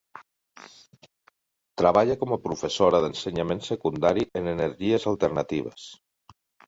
[1.81, 5.85] Treballa com a professora d'ensenyament secundari en energies alternatives.